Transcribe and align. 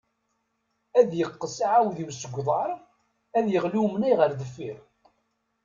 Ad 0.99 1.11
iqqes 1.23 1.57
aɛawdiw 1.65 2.09
seg 2.13 2.33
uḍar, 2.39 2.69
ad 3.37 3.45
iɣli 3.57 3.79
umnay 3.85 4.13
ɣer 4.19 4.31
deffir. 4.39 4.77